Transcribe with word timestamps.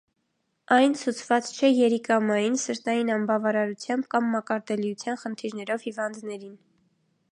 Այն 0.75 0.95
ցուցված 1.01 1.49
չէ 1.57 1.69
երիկամային, 1.79 2.57
սրտային 2.63 3.11
անբավարարությամբ 3.17 4.09
կամ 4.15 4.33
մակարդելիության 4.37 5.21
խնդիրներով 5.25 5.87
հիվանդներին։ 5.91 6.57